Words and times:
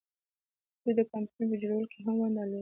دوی 0.81 0.93
د 0.99 1.01
کمپیوټرونو 1.11 1.49
په 1.51 1.55
جوړولو 1.61 1.87
کې 1.91 1.99
هم 2.05 2.15
ونډه 2.21 2.43
لري. 2.51 2.59